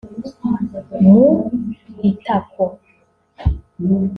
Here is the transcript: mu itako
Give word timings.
mu 1.03 1.19
itako 2.09 2.63